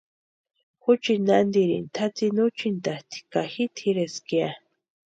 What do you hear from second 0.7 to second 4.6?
Juchiti nantiri tʼatsïni úchintasti ka ji tʼireska ya.